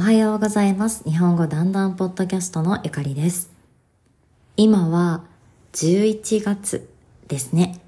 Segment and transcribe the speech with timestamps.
[0.00, 1.04] おはようございます。
[1.04, 3.50] 日本語だんだんポッドキャストのゆかりです。
[4.56, 5.24] 今は
[5.74, 6.88] 11月
[7.28, 7.82] ですね。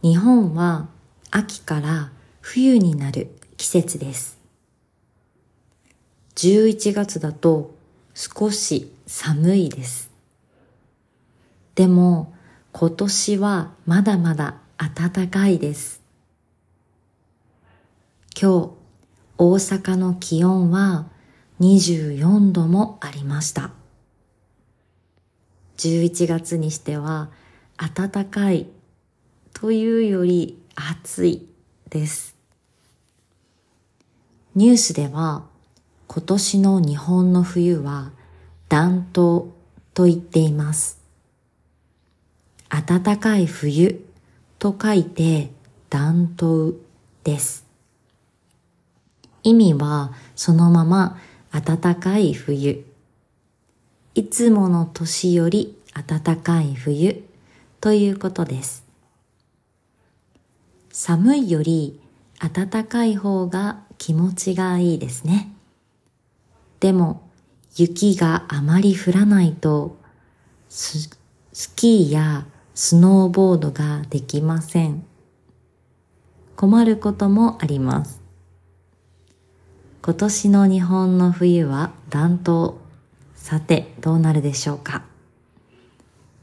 [0.00, 0.88] 日本は
[1.30, 4.38] 秋から冬になる季節です。
[6.36, 7.74] 11月だと
[8.14, 10.10] 少し寒いです。
[11.74, 12.32] でも
[12.72, 16.00] 今年はまだまだ暖かいです。
[18.34, 18.79] 今日
[19.42, 21.06] 大阪の気温は
[21.60, 23.70] 24度もありました。
[25.78, 27.30] 11月にしては
[27.78, 28.66] 暖かい
[29.54, 31.48] というより暑い
[31.88, 32.36] です。
[34.54, 35.44] ニュースでは
[36.06, 38.10] 今年の日本の冬は
[38.68, 39.54] 暖冬
[39.94, 41.00] と言っています。
[42.68, 44.04] 暖かい冬
[44.58, 45.50] と書いて
[45.88, 46.78] 暖冬
[47.24, 47.69] です。
[49.42, 51.18] 意味はそのまま
[51.52, 52.84] 暖かい冬。
[54.14, 57.24] いつもの年より暖かい冬
[57.80, 58.84] ということです。
[60.92, 62.00] 寒いより
[62.38, 65.52] 暖かい方が気持ちがいいですね。
[66.80, 67.22] でも
[67.76, 69.96] 雪があまり降らないと
[70.68, 71.10] ス
[71.52, 75.04] スキーやスノーボードができません。
[76.56, 78.19] 困ることもあります。
[80.10, 82.80] 今年の日本の冬は暖冬。
[83.36, 85.04] さて、どうなるでしょうか？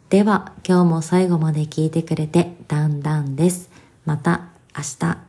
[0.10, 3.70] では、今日も最後まで聞いてくれて、だんだんです。
[4.06, 5.27] また明日。